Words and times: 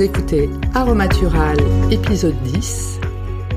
Écoutez 0.00 0.48
Aromatural, 0.72 1.58
épisode 1.90 2.34
10. 2.44 3.00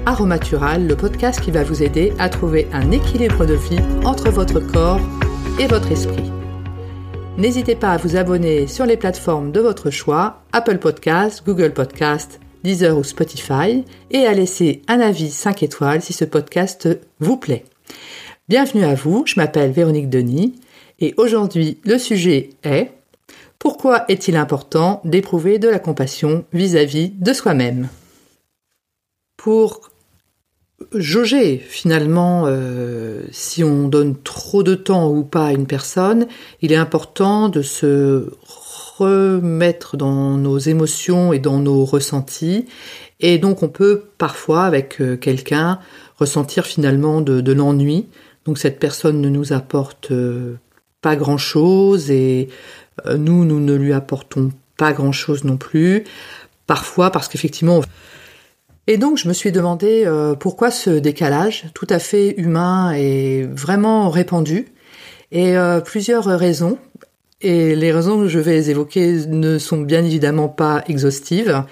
Aromatural, 0.06 0.86
le 0.86 0.98
podcast 0.98 1.40
qui 1.40 1.52
va 1.52 1.64
vous 1.64 1.82
aider 1.82 2.12
à 2.20 2.28
trouver 2.28 2.68
un 2.74 2.92
équilibre 2.92 3.46
de 3.46 3.54
vie 3.54 3.80
entre 4.04 4.30
votre 4.30 4.60
corps 4.60 5.00
et 5.58 5.68
votre 5.68 5.90
esprit. 5.90 6.30
N'hésitez 7.38 7.76
pas 7.76 7.92
à 7.92 7.98
vous 7.98 8.18
abonner 8.18 8.68
sur 8.68 8.86
les 8.86 8.98
plateformes 8.98 9.54
de 9.54 9.62
votre 9.62 9.90
choix, 9.90 10.42
Apple 10.52 10.80
Podcast, 10.80 11.44
Google 11.46 11.72
Podcast, 11.72 12.42
Deezer 12.66 12.98
ou 12.98 13.06
Spotify, 13.06 13.86
et 14.12 14.26
à 14.26 14.34
laisser 14.34 14.82
un 14.90 15.00
avis 15.00 15.30
5 15.30 15.64
étoiles 15.64 16.02
si 16.02 16.12
ce 16.12 16.26
podcast 16.26 16.90
vous 17.22 17.38
plaît. 17.38 17.64
Bienvenue 18.50 18.84
à 18.84 18.96
vous, 18.96 19.24
je 19.26 19.36
m'appelle 19.38 19.72
Véronique 19.72 20.10
Denis, 20.10 20.60
et 21.00 21.14
aujourd'hui 21.16 21.80
le 21.86 21.98
sujet 21.98 22.50
est 22.64 22.92
pourquoi 23.64 24.04
est-il 24.10 24.36
important 24.36 25.00
d'éprouver 25.06 25.58
de 25.58 25.70
la 25.70 25.80
compassion 25.80 26.44
vis-à-vis 26.52 27.12
de 27.12 27.32
soi-même? 27.32 27.88
Pour 29.38 29.90
jauger 30.94 31.60
finalement 31.60 32.44
euh, 32.46 33.24
si 33.32 33.64
on 33.64 33.88
donne 33.88 34.22
trop 34.22 34.64
de 34.64 34.76
temps 34.76 35.10
ou 35.10 35.24
pas 35.24 35.46
à 35.46 35.54
une 35.54 35.66
personne, 35.66 36.28
il 36.62 36.74
est 36.74 36.76
important 36.76 37.48
de 37.48 37.62
se 37.62 38.34
remettre 38.98 39.96
dans 39.96 40.32
nos 40.32 40.58
émotions 40.58 41.32
et 41.32 41.40
dans 41.40 41.60
nos 41.60 41.86
ressentis. 41.86 42.66
Et 43.22 43.38
donc 43.38 43.64
on 43.64 43.70
peut 43.70 44.04
parfois 44.18 44.64
avec 44.64 45.00
euh, 45.00 45.16
quelqu'un 45.16 45.80
ressentir 46.18 46.66
finalement 46.66 47.22
de, 47.22 47.54
l'ennui. 47.54 48.08
Donc 48.44 48.58
cette 48.58 48.80
personne 48.80 49.22
ne 49.22 49.30
nous 49.30 49.54
apporte 49.54 50.12
euh, 50.12 50.58
pas 51.04 51.16
grand-chose 51.16 52.10
et 52.10 52.50
euh, 53.06 53.18
nous, 53.18 53.46
nous 53.46 53.60
ne 53.60 53.76
lui 53.76 53.94
apportons 53.94 54.52
pas 54.78 54.94
grand-chose 54.94 55.44
non 55.44 55.58
plus. 55.58 56.06
Parfois 56.66 57.12
parce 57.12 57.28
qu'effectivement... 57.28 57.82
Et 58.86 58.98
donc 58.98 59.18
je 59.18 59.30
me 59.30 59.34
suis 59.34 59.54
demandé 59.54 60.04
euh, 60.06 60.36
pourquoi 60.36 60.70
ce 60.70 60.90
décalage 60.90 61.66
tout 61.74 61.88
à 61.90 62.00
fait 62.00 62.34
humain 62.38 62.92
est 62.94 63.44
vraiment 63.44 64.10
répandu. 64.10 64.74
Et 65.32 65.56
euh, 65.58 65.80
plusieurs 65.80 66.26
raisons. 66.26 66.78
Et 67.40 67.76
les 67.76 67.92
raisons 67.92 68.20
que 68.20 68.28
je 68.28 68.40
vais 68.40 68.70
évoquer 68.70 69.26
ne 69.28 69.58
sont 69.58 69.82
bien 69.82 70.04
évidemment 70.04 70.50
pas 70.50 70.84
exhaustives. 70.88 71.64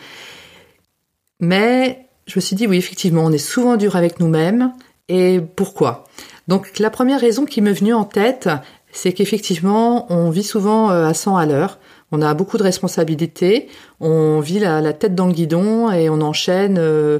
Mais 1.41 2.07
je 2.27 2.33
me 2.37 2.41
suis 2.41 2.55
dit 2.55 2.67
oui, 2.67 2.77
effectivement, 2.77 3.25
on 3.25 3.31
est 3.31 3.37
souvent 3.37 3.75
dur 3.75 3.95
avec 3.97 4.19
nous-mêmes. 4.19 4.71
Et 5.09 5.41
pourquoi? 5.55 6.05
Donc 6.47 6.79
la 6.79 6.89
première 6.89 7.19
raison 7.19 7.45
qui 7.45 7.61
m'est 7.61 7.73
venue 7.73 7.93
en 7.93 8.05
tête, 8.05 8.49
c'est 8.91 9.13
qu'effectivement, 9.13 10.11
on 10.11 10.29
vit 10.29 10.43
souvent 10.43 10.91
euh, 10.91 11.05
à 11.05 11.13
100 11.13 11.37
à 11.37 11.45
l'heure. 11.45 11.79
On 12.11 12.21
a 12.21 12.33
beaucoup 12.33 12.57
de 12.57 12.63
responsabilités, 12.63 13.69
on 14.01 14.41
vit 14.41 14.59
la, 14.59 14.91
tête 14.91 15.15
dans 15.15 15.27
le 15.27 15.33
guidon 15.33 15.89
et 15.91 16.09
on 16.09 16.19
enchaîne 16.19 16.77
euh, 16.77 17.19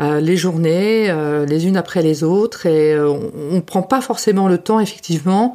euh, 0.00 0.18
les 0.18 0.36
journées 0.36 1.14
les 1.46 1.66
unes 1.68 1.76
après 1.76 2.02
les 2.02 2.24
autres 2.24 2.66
et 2.66 2.98
on 2.98 3.52
ne 3.52 3.60
prend 3.60 3.82
pas 3.82 4.00
forcément 4.00 4.48
le 4.48 4.58
temps 4.58 4.80
effectivement 4.80 5.54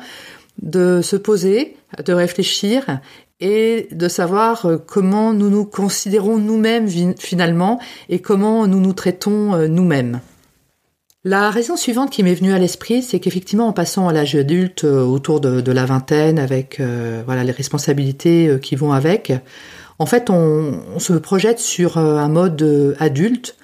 de 0.62 1.02
se 1.02 1.18
poser, 1.18 1.76
de 2.06 2.14
réfléchir 2.14 3.02
et 3.42 3.90
de 3.92 4.08
savoir 4.08 4.66
comment 4.86 5.34
nous 5.34 5.50
nous 5.50 5.66
considérons 5.66 6.38
nous-mêmes 6.38 6.88
finalement 7.20 7.82
et 8.08 8.20
comment 8.20 8.68
nous 8.68 8.80
nous 8.80 8.94
traitons 8.94 9.68
nous-mêmes. 9.68 10.22
La 11.28 11.50
raison 11.50 11.75
suivante 11.75 12.09
qui 12.09 12.23
m'est 12.23 12.36
venue 12.36 12.53
à 12.53 12.58
l'esprit, 12.58 13.03
c'est 13.03 13.20
qu'effectivement, 13.20 13.67
en 13.67 13.73
passant 13.73 14.08
à 14.08 14.14
l'âge 14.14 14.33
adulte, 14.33 14.86
euh, 14.86 15.03
autour 15.03 15.42
de, 15.42 15.72
la 15.73 15.86
vingtaine, 15.86 16.39
avec 16.39 16.80
euh, 16.80 17.22
voilà 17.25 17.44
les 17.44 17.52
responsabilités 17.52 18.47
euh, 18.47 18.59
qui 18.59 18.78
vont 18.78 18.94
avec, 18.94 19.33
en 20.00 20.05
fait, 20.05 20.30
on, 20.30 21.00
se 21.00 21.11
projette 21.11 21.59
sur 21.59 21.98
un 21.98 22.30
mode 22.30 22.95
adulte 22.98 23.58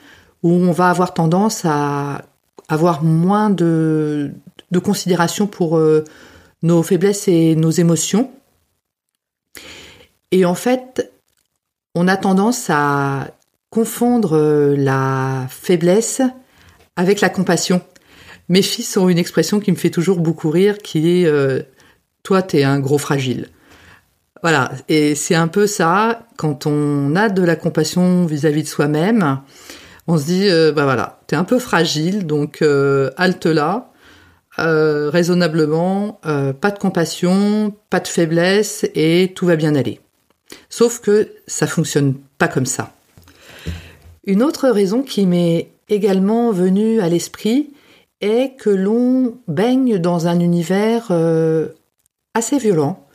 où 0.44 0.52
on 0.52 0.74
va 0.74 0.90
avoir 0.90 1.14
tendance 1.14 1.62
à 1.64 2.26
avoir 2.68 3.02
moins 3.02 3.50
de, 3.50 4.32
de 4.72 4.80
considération 4.80 5.48
pour 5.48 5.80
nos 6.64 6.84
faiblesses 6.84 7.30
et 7.30 7.56
nos 7.56 7.72
émotions. 7.72 8.30
Et 10.32 10.44
en 10.44 10.56
fait, 10.56 11.14
on 11.96 12.10
a 12.10 12.18
tendance 12.18 12.70
à 12.70 13.28
confondre 13.70 14.76
la 14.76 15.46
faiblesse 15.50 16.22
avec 16.96 17.22
la 17.22 17.30
compassion. 17.30 17.82
Mes 18.50 18.62
fils 18.62 18.98
ont 18.98 19.10
une 19.10 19.18
expression 19.18 19.60
qui 19.60 19.72
me 19.72 19.78
fait 19.78 19.90
toujours 19.90 20.20
beaucoup 20.20 20.50
rire, 20.50 20.78
qui 20.80 21.22
est 21.22 21.26
euh, 21.26 21.62
toi 22.24 22.42
t'es 22.42 22.64
un 22.64 22.80
gros 22.80 22.98
fragile. 22.98 23.50
Voilà, 24.42 24.74
et 24.90 25.16
c'est 25.16 25.36
un 25.36 25.48
peu 25.48 25.68
ça 25.68 26.28
quand 26.36 26.66
on 26.66 27.16
a 27.16 27.30
de 27.30 27.42
la 27.42 27.56
compassion 27.56 28.26
vis-à-vis 28.26 28.64
de 28.64 28.68
soi-même. 28.68 29.40
On 30.08 30.18
se 30.18 30.26
dit 30.26 30.50
euh, 30.50 30.74
bah 30.74 30.84
voilà, 30.84 31.22
t'es 31.28 31.38
un 31.38 31.46
peu 31.46 31.60
fragile, 31.60 32.28
donc 32.28 32.62
euh, 32.62 33.10
halte 33.16 33.46
là, 33.46 33.92
euh, 34.60 35.10
raisonnablement, 35.10 36.20
pas 36.24 36.72
de 36.72 36.78
compassion, 36.78 37.74
pas 37.90 38.02
de 38.02 38.08
faiblesse 38.08 38.86
et 38.96 39.32
tout 39.34 39.46
va 39.46 39.56
bien 39.56 39.76
aller. 39.76 40.02
Sauf 40.70 41.00
que 41.00 41.30
ça 41.48 41.66
fonctionne 41.66 42.16
pas 42.38 42.50
comme 42.50 42.66
ça. 42.66 42.92
Une 44.26 44.44
autre 44.44 44.70
raison 44.70 45.04
qui 45.04 45.26
m'est 45.26 45.70
également 45.90 46.52
venu 46.52 47.00
à 47.02 47.10
l'esprit 47.10 47.74
est 48.22 48.56
que 48.58 48.70
l'on 48.70 49.38
baigne 49.48 49.98
dans 49.98 50.28
un 50.28 50.40
univers 50.40 51.08
euh, 51.12 51.70
assez 52.34 52.58
violent, 52.58 53.06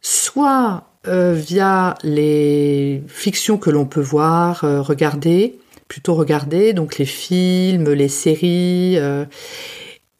soit 0.00 0.84
euh, 1.06 1.32
via 1.34 1.94
les 2.02 3.02
fictions 3.06 3.58
que 3.58 3.70
l'on 3.70 3.86
peut 3.86 4.00
voir, 4.00 4.64
euh, 4.64 4.82
regarder, 4.82 5.58
plutôt 5.86 6.14
regarder, 6.14 6.72
donc 6.72 6.98
les 6.98 7.06
films, 7.06 7.90
les 7.92 8.08
séries, 8.08 8.98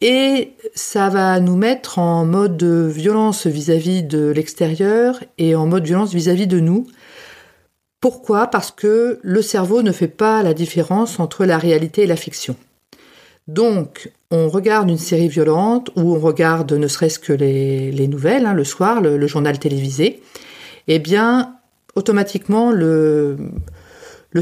et 0.00 0.52
ça 0.74 1.10
va 1.10 1.40
nous 1.40 1.56
mettre 1.56 1.98
en 1.98 2.24
mode 2.24 2.62
violence 2.62 3.46
vis-à-vis 3.46 4.02
de 4.02 4.28
l'extérieur 4.28 5.22
et 5.36 5.54
en 5.54 5.66
mode 5.66 5.84
violence 5.84 6.14
vis 6.14 6.30
à 6.30 6.34
-vis 6.34 6.46
de 6.46 6.58
nous, 6.58 6.86
pourquoi? 8.00 8.46
Parce 8.46 8.70
que 8.70 9.18
le 9.22 9.42
cerveau 9.42 9.82
ne 9.82 9.92
fait 9.92 10.08
pas 10.08 10.42
la 10.42 10.54
différence 10.54 11.18
entre 11.18 11.44
la 11.44 11.58
réalité 11.58 12.02
et 12.02 12.06
la 12.06 12.16
fiction. 12.16 12.56
Donc, 13.48 14.12
on 14.30 14.48
regarde 14.48 14.90
une 14.90 14.98
série 14.98 15.28
violente 15.28 15.90
ou 15.96 16.14
on 16.14 16.20
regarde 16.20 16.72
ne 16.72 16.86
serait-ce 16.86 17.18
que 17.18 17.32
les, 17.32 18.06
nouvelles, 18.06 18.46
hein, 18.46 18.52
le 18.52 18.64
soir, 18.64 19.00
le, 19.00 19.26
journal 19.26 19.58
télévisé, 19.58 20.22
eh 20.86 20.98
bien, 20.98 21.54
automatiquement, 21.96 22.70
le, 22.70 23.36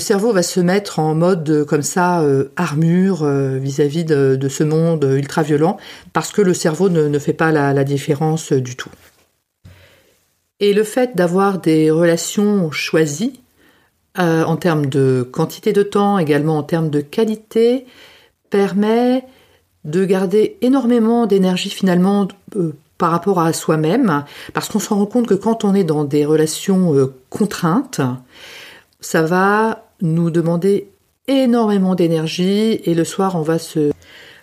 cerveau 0.01 0.33
va 0.33 0.43
se 0.43 0.61
mettre 0.61 0.99
en 0.99 1.15
mode 1.15 1.65
comme 1.67 1.83
ça, 1.83 2.21
euh, 2.21 2.51
armure 2.57 3.23
euh, 3.23 3.57
vis-à-vis 3.57 4.05
de, 4.05 4.49
ce 4.51 4.65
monde 4.65 5.09
ultra-violent, 5.17 5.79
parce 6.13 6.33
que 6.33 6.43
le 6.43 6.53
cerveau 6.53 6.89
ne, 6.91 7.19
fait 7.19 7.33
pas 7.33 7.53
la 7.53 7.85
différence 7.85 8.53
du 8.53 8.77
tout. 8.77 8.91
Et 10.59 10.73
le 10.73 10.85
fait 10.85 11.15
d'avoir 11.15 11.59
des 11.59 11.91
relations 11.91 12.71
choisies, 12.71 13.41
euh, 14.19 14.45
en 14.45 14.57
termes 14.57 14.87
de 14.87 15.29
quantité 15.31 15.73
de 15.73 15.83
temps, 15.83 16.19
également 16.19 16.59
en 16.59 16.63
termes 16.63 16.91
de 16.91 17.01
qualité, 17.01 17.87
permet 18.51 19.25
de 19.85 20.05
garder 20.05 20.57
énormément 20.63 21.27
d'énergie 21.27 21.71
finalement 21.71 22.29
euh, 22.57 22.73
par 22.99 23.11
rapport 23.11 23.41
à 23.41 23.53
soi-même, 23.53 24.25
parce 24.55 24.69
qu'on 24.69 24.79
se 24.79 24.89
rend 24.89 25.07
compte 25.07 25.27
que 25.27 25.35
quand 25.35 25.65
on 25.65 25.75
est 25.75 25.85
dans 25.85 26.05
des 26.05 26.25
relations 26.25 26.95
euh, 26.95 27.15
contraintes, 27.31 28.01
ça 29.01 29.23
va 29.23 29.85
nous 30.01 30.31
demander 30.31 30.89
énormément 31.29 31.95
d'énergie 31.95 32.81
et 32.85 32.95
le 32.95 33.05
soir 33.05 33.37
on 33.37 33.43
va 33.43 33.59
se... 33.59 33.93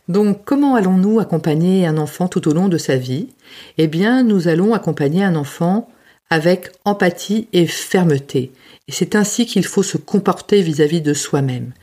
Donc 0.07 0.41
comment 0.45 0.75
allons-nous 0.75 1.19
accompagner 1.19 1.87
un 1.87 1.97
enfant 1.97 2.27
tout 2.27 2.47
au 2.47 2.53
long 2.53 2.67
de 2.67 2.77
sa 2.77 2.95
vie? 2.95 3.29
Eh 3.77 3.87
bien 3.87 4.23
nous 4.23 4.47
allons 4.47 4.73
accompagner 4.73 5.23
un 5.23 5.35
enfant 5.35 5.89
avec 6.33 6.71
empathie 6.83 7.47
et 7.53 7.67
fermeté. 7.67 8.51
Et 8.87 8.91
c'est 8.91 9.15
ainsi 9.15 9.45
qu'il 9.45 9.65
faut 9.65 9.83
se 9.83 9.97
comporter 9.97 10.63
vis-à-vis 10.63 11.01
de 11.01 11.13
soi-même. 11.13 11.73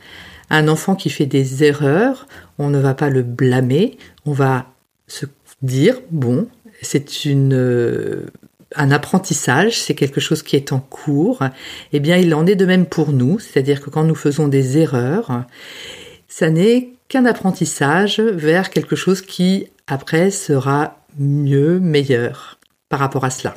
Un 0.49 0.67
enfant 0.67 0.95
qui 0.95 1.09
fait 1.09 1.25
des 1.25 1.63
erreurs, 1.63 2.27
on 2.59 2.69
ne 2.69 2.77
va 2.77 2.93
pas 2.93 3.09
le 3.09 3.23
blâmer, 3.23 3.97
on 4.25 4.33
va 4.33 4.65
se 5.07 5.25
dire, 5.61 6.01
bon, 6.11 6.49
c'est 6.81 7.23
une, 7.23 7.53
euh, 7.53 8.25
un 8.75 8.91
apprentissage, 8.91 9.79
c'est 9.79 9.95
quelque 9.95 10.19
chose 10.19 10.43
qui 10.43 10.57
est 10.57 10.73
en 10.73 10.81
cours. 10.81 11.39
Eh 11.93 12.01
bien, 12.01 12.17
il 12.17 12.35
en 12.35 12.45
est 12.45 12.55
de 12.55 12.65
même 12.65 12.85
pour 12.85 13.13
nous, 13.13 13.39
c'est-à-dire 13.39 13.79
que 13.79 13.89
quand 13.89 14.03
nous 14.03 14.15
faisons 14.15 14.49
des 14.49 14.77
erreurs, 14.77 15.45
ça 16.27 16.49
n'est 16.49 16.89
qu'un 17.07 17.23
apprentissage 17.23 18.19
vers 18.19 18.69
quelque 18.69 18.97
chose 18.97 19.21
qui, 19.21 19.67
après, 19.87 20.29
sera 20.29 20.97
mieux, 21.17 21.79
meilleur 21.79 22.59
par 22.89 22.99
rapport 22.99 23.23
à 23.23 23.29
cela. 23.29 23.55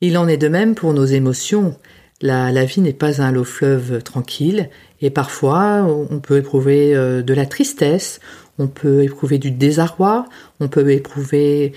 Il 0.00 0.18
en 0.18 0.28
est 0.28 0.36
de 0.36 0.48
même 0.48 0.74
pour 0.74 0.92
nos 0.92 1.06
émotions. 1.06 1.74
La, 2.20 2.64
vie 2.64 2.80
n'est 2.80 2.92
pas 2.92 3.22
un 3.22 3.32
long 3.32 3.44
fleuve 3.44 4.02
tranquille 4.02 4.68
et 5.00 5.10
parfois 5.10 5.84
on 5.84 6.18
peut 6.18 6.38
éprouver 6.38 6.94
euh, 6.94 7.22
de 7.22 7.34
la 7.34 7.44
tristesse, 7.44 8.20
on 8.58 8.68
peut 8.68 9.02
éprouver 9.02 9.38
du 9.38 9.50
désarroi, 9.50 10.26
on 10.60 10.68
peut 10.68 10.90
éprouver 10.90 11.72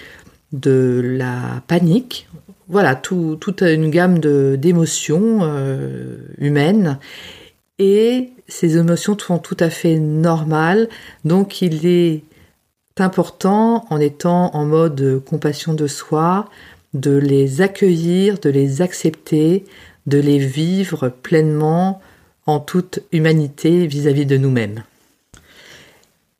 de 0.53 1.01
la 1.03 1.61
panique, 1.67 2.27
voilà, 2.69 2.95
tout, 2.95 3.37
toute 3.39 3.63
une 3.63 3.89
gamme 3.89 4.19
d'émotions 4.19 5.39
euh, 5.41 6.17
humaines. 6.37 6.99
Et 7.79 8.29
ces 8.47 8.77
émotions 8.77 9.17
sont 9.17 9.39
tout 9.39 9.57
à 9.59 9.69
fait 9.69 9.97
normales. 9.97 10.87
Donc 11.25 11.61
il 11.61 11.85
est 11.85 12.23
important, 12.97 13.85
en 13.89 13.99
étant 13.99 14.53
en 14.53 14.65
mode 14.65 15.21
compassion 15.25 15.73
de 15.73 15.87
soi, 15.87 16.49
de 16.93 17.15
les 17.15 17.61
accueillir, 17.61 18.39
de 18.39 18.49
les 18.49 18.81
accepter, 18.81 19.65
de 20.07 20.17
les 20.17 20.39
vivre 20.39 21.09
pleinement 21.09 22.01
en 22.45 22.59
toute 22.59 22.99
humanité 23.11 23.85
vis-à-vis 23.87 24.25
de 24.25 24.37
nous-mêmes. 24.37 24.83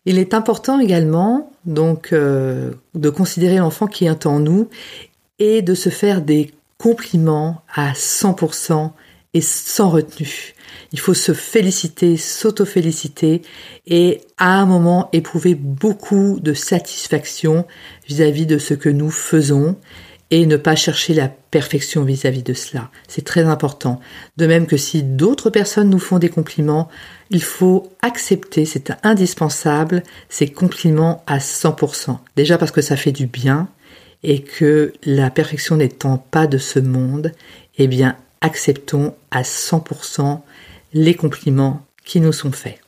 Il 0.06 0.18
est 0.18 0.34
important 0.34 0.80
également 0.80 1.52
donc 1.66 2.14
euh, 2.14 2.72
de 2.96 3.10
considérer 3.10 3.58
l'enfant 3.58 3.86
qui 3.86 4.06
est 4.06 4.26
en 4.26 4.40
nous 4.40 4.70
et 5.38 5.62
de 5.62 5.76
se 5.76 5.90
faire 5.90 6.22
des 6.22 6.52
compliments 6.78 7.62
à 7.74 7.92
100% 7.92 8.92
et 9.36 9.42
sans 9.42 9.90
retenue. 9.90 10.56
Il 10.92 11.00
faut 11.00 11.14
se 11.14 11.34
féliciter, 11.34 12.18
s'auto-féliciter 12.18 13.44
et 13.86 14.22
à 14.38 14.60
un 14.60 14.66
moment 14.66 15.10
éprouver 15.14 15.54
beaucoup 15.54 16.40
de 16.40 16.54
satisfaction 16.54 17.66
vis-à-vis 18.08 18.48
de 18.48 18.58
ce 18.58 18.74
que 18.74 18.90
nous 18.90 19.12
faisons 19.12 19.76
et 20.32 20.46
ne 20.46 20.58
pas 20.58 20.76
chercher 20.76 21.14
la 21.14 21.28
perfection 21.28 22.04
vis-à-vis 22.04 22.44
de 22.44 22.54
cela. 22.54 22.92
C'est 23.08 23.26
très 23.26 23.44
important. 23.44 24.00
De 24.38 24.46
même 24.46 24.68
que 24.68 24.78
si 24.78 25.02
d'autres 25.02 25.50
personnes 25.50 25.90
nous 25.90 26.00
font 26.00 26.20
des 26.20 26.30
compliments, 26.30 26.88
il 27.32 27.42
faut 27.42 27.92
accepter, 28.02 28.66
c'est 28.66 28.92
indispensable, 29.04 30.04
ces 30.30 30.48
compliments 30.50 31.24
à 31.26 31.40
100%. 31.40 32.18
Déjà 32.36 32.58
parce 32.58 32.72
que 32.72 32.82
ça 32.82 32.96
fait 32.96 33.12
du 33.12 33.26
bien 33.26 33.70
et 34.22 34.44
que 34.44 34.94
la 35.04 35.30
perfection 35.30 35.78
n'étant 35.78 36.18
pas 36.18 36.46
de 36.46 36.58
ce 36.58 36.80
monde, 36.80 37.32
eh 37.78 37.88
bien, 37.88 38.16
acceptons 38.42 39.16
à 39.32 39.42
100% 39.42 40.42
les 40.94 41.16
compliments 41.16 41.86
qui 42.06 42.20
nous 42.20 42.34
sont 42.34 42.52
faits. 42.52 42.80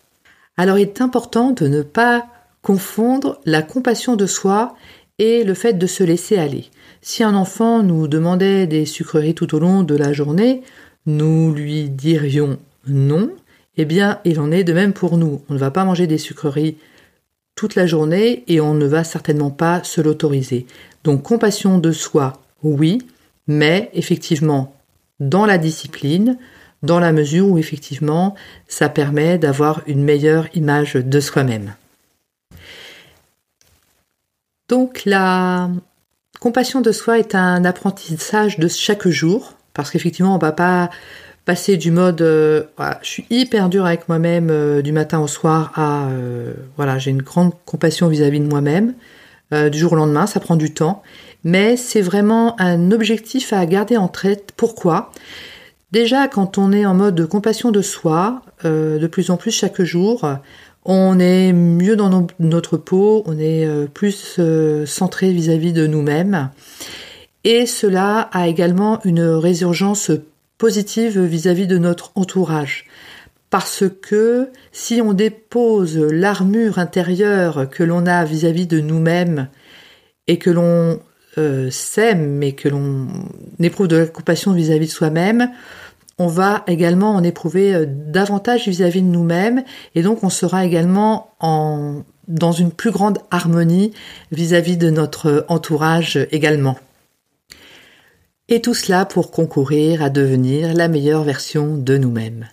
Alors 0.57 0.77
il 0.77 0.83
est 0.83 1.01
important 1.01 1.51
de 1.51 1.67
ne 1.67 1.81
pas 1.81 2.25
confondre 2.61 3.39
la 3.45 3.61
compassion 3.61 4.15
de 4.15 4.25
soi 4.25 4.75
et 5.21 5.43
le 5.43 5.53
fait 5.53 5.73
de 5.73 5.85
se 5.85 6.03
laisser 6.03 6.39
aller. 6.39 6.65
Si 7.03 7.23
un 7.23 7.35
enfant 7.35 7.83
nous 7.83 8.07
demandait 8.07 8.65
des 8.65 8.87
sucreries 8.87 9.35
tout 9.35 9.53
au 9.53 9.59
long 9.59 9.83
de 9.83 9.95
la 9.95 10.13
journée, 10.13 10.63
nous 11.05 11.53
lui 11.53 11.89
dirions 11.89 12.57
non, 12.87 13.29
eh 13.77 13.85
bien 13.85 14.19
il 14.25 14.39
en 14.39 14.51
est 14.51 14.63
de 14.63 14.73
même 14.73 14.93
pour 14.93 15.19
nous. 15.19 15.43
On 15.47 15.53
ne 15.53 15.59
va 15.59 15.69
pas 15.69 15.85
manger 15.85 16.07
des 16.07 16.17
sucreries 16.17 16.75
toute 17.53 17.75
la 17.75 17.85
journée 17.85 18.43
et 18.47 18.61
on 18.61 18.73
ne 18.73 18.87
va 18.87 19.03
certainement 19.03 19.51
pas 19.51 19.83
se 19.83 20.01
l'autoriser. 20.01 20.65
Donc 21.03 21.21
compassion 21.21 21.77
de 21.77 21.91
soi, 21.91 22.41
oui, 22.63 22.97
mais 23.45 23.91
effectivement 23.93 24.75
dans 25.19 25.45
la 25.45 25.59
discipline, 25.59 26.39
dans 26.81 26.99
la 26.99 27.11
mesure 27.11 27.47
où 27.47 27.59
effectivement 27.59 28.33
ça 28.67 28.89
permet 28.89 29.37
d'avoir 29.37 29.83
une 29.85 30.03
meilleure 30.03 30.47
image 30.55 30.95
de 30.95 31.19
soi-même. 31.19 31.75
Donc 34.71 35.01
la 35.03 35.69
compassion 36.39 36.79
de 36.79 36.93
soi 36.93 37.19
est 37.19 37.35
un 37.35 37.65
apprentissage 37.65 38.57
de 38.57 38.69
chaque 38.69 39.05
jour, 39.05 39.55
parce 39.73 39.91
qu'effectivement 39.91 40.31
on 40.31 40.37
ne 40.37 40.41
va 40.41 40.53
pas 40.53 40.89
passer 41.43 41.75
du 41.75 41.91
mode 41.91 42.21
euh, 42.21 42.63
je 43.01 43.09
suis 43.09 43.25
hyper 43.29 43.67
dur 43.67 43.85
avec 43.85 44.07
moi-même 44.07 44.47
euh, 44.49 44.81
du 44.81 44.93
matin 44.93 45.19
au 45.19 45.27
soir 45.27 45.73
à 45.75 46.07
euh, 46.07 46.53
voilà 46.77 46.99
j'ai 46.99 47.11
une 47.11 47.21
grande 47.21 47.51
compassion 47.65 48.07
vis-à-vis 48.07 48.39
de 48.39 48.47
moi-même 48.47 48.93
du 49.69 49.77
jour 49.77 49.91
au 49.91 49.95
lendemain, 49.97 50.27
ça 50.27 50.39
prend 50.39 50.55
du 50.55 50.73
temps, 50.73 51.03
mais 51.43 51.75
c'est 51.75 51.99
vraiment 51.99 52.55
un 52.57 52.91
objectif 52.91 53.51
à 53.51 53.65
garder 53.65 53.97
en 53.97 54.07
tête. 54.07 54.53
Pourquoi? 54.55 55.11
Déjà, 55.91 56.29
quand 56.29 56.57
on 56.57 56.71
est 56.71 56.85
en 56.85 56.93
mode 56.93 57.15
de 57.15 57.25
compassion 57.25 57.71
de 57.71 57.81
soi, 57.81 58.43
de 58.63 59.07
plus 59.07 59.29
en 59.29 59.35
plus 59.35 59.51
chaque 59.51 59.81
jour, 59.81 60.25
on 60.83 61.19
est 61.19 61.53
mieux 61.53 61.95
dans 61.95 62.27
notre 62.39 62.77
peau, 62.77 63.23
on 63.25 63.37
est 63.37 63.67
plus 63.93 64.39
centré 64.85 65.31
vis-à-vis 65.31 65.73
de 65.73 65.85
nous-mêmes. 65.85 66.49
Et 67.43 67.65
cela 67.65 68.29
a 68.31 68.47
également 68.47 68.99
une 69.03 69.21
résurgence 69.21 70.11
positive 70.57 71.19
vis-à-vis 71.19 71.67
de 71.67 71.77
notre 71.77 72.11
entourage. 72.15 72.85
Parce 73.49 73.83
que 74.01 74.49
si 74.71 75.01
on 75.01 75.13
dépose 75.13 75.97
l'armure 75.97 76.79
intérieure 76.79 77.69
que 77.69 77.83
l'on 77.83 78.05
a 78.05 78.23
vis-à-vis 78.23 78.67
de 78.67 78.79
nous-mêmes 78.79 79.49
et 80.27 80.37
que 80.37 80.49
l'on 80.49 80.99
euh, 81.37 81.69
s'aime 81.71 82.43
et 82.43 82.53
que 82.53 82.69
l'on 82.69 83.07
éprouve 83.59 83.87
de 83.87 83.97
la 83.97 84.05
compassion 84.05 84.53
vis-à-vis 84.53 84.87
de 84.87 84.91
soi-même, 84.91 85.49
on 86.21 86.27
va 86.27 86.63
également 86.67 87.11
en 87.11 87.23
éprouver 87.23 87.73
euh, 87.73 87.85
davantage 87.87 88.67
vis-à-vis 88.67 89.01
de 89.01 89.07
nous-mêmes 89.07 89.63
et 89.95 90.01
donc 90.01 90.23
on 90.23 90.29
sera 90.29 90.65
également 90.65 91.31
en, 91.39 92.03
dans 92.27 92.51
une 92.51 92.71
plus 92.71 92.91
grande 92.91 93.19
harmonie 93.31 93.91
vis 94.31 94.53
à 94.53 94.61
-vis 94.61 94.77
de 94.77 94.89
notre 94.89 95.45
entourage 95.47 96.19
également. 96.31 96.77
Et 98.49 98.61
tout 98.61 98.73
cela 98.73 99.05
pour 99.05 99.31
concourir 99.31 100.03
à 100.03 100.09
devenir 100.09 100.73
la 100.73 100.87
meilleure 100.87 101.23
version 101.23 101.77
de 101.77 101.97
nous-mêmes. 101.97 102.47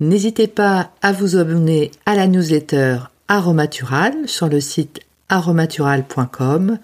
N'hésitez 0.00 0.48
pas 0.48 0.90
à 1.00 1.12
vous 1.12 1.36
abonner 1.36 1.90
à 2.06 2.14
la 2.14 2.26
newsletter 2.26 2.98
Aromatural 3.28 4.12
sur 4.26 4.48
le 4.48 4.60
site 4.60 5.00
aromatural.com. 5.28 6.78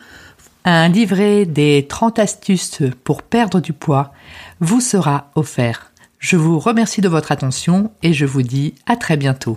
Un 0.70 0.88
livret 0.88 1.46
des 1.46 1.86
30 1.88 2.18
astuces 2.18 2.82
pour 3.02 3.22
perdre 3.22 3.58
du 3.58 3.72
poids 3.72 4.12
vous 4.60 4.82
sera 4.82 5.30
offert. 5.34 5.92
Je 6.18 6.36
vous 6.36 6.58
remercie 6.58 7.00
de 7.00 7.08
votre 7.08 7.32
attention 7.32 7.90
et 8.02 8.12
je 8.12 8.26
vous 8.26 8.42
dis 8.42 8.74
à 8.84 8.94
très 8.96 9.16
bientôt. 9.16 9.56